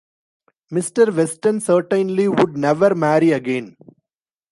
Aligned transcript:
Mr 0.73 1.13
Weston 1.15 1.59
certainly 1.59 2.27
would 2.27 2.57
never 2.57 2.95
marry 2.95 3.33
again. 3.33 3.77